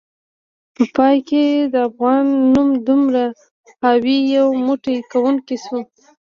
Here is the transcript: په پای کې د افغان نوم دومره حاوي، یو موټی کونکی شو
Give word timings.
په 0.75 0.83
پای 0.95 1.17
کې 1.27 1.43
د 1.73 1.75
افغان 1.87 2.25
نوم 2.53 2.69
دومره 2.87 3.23
حاوي، 3.81 4.17
یو 4.37 4.47
موټی 4.65 4.95
کونکی 5.11 5.57
شو 5.65 5.79